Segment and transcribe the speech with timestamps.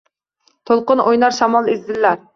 [0.71, 2.25] To‘lqin o‘ynar, shamol izillar